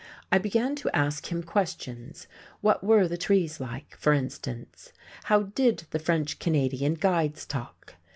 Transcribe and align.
I 0.31 0.39
began 0.39 0.73
to 0.77 0.89
ask 0.95 1.31
him 1.31 1.43
questions: 1.43 2.25
what 2.61 2.83
were 2.83 3.07
the 3.07 3.19
trees 3.19 3.59
like, 3.59 3.95
for 3.95 4.13
instance? 4.13 4.91
How 5.25 5.43
did 5.43 5.85
the 5.91 5.99
French 5.99 6.39
Canadian 6.39 6.95
guides 6.95 7.45
talk? 7.45 7.97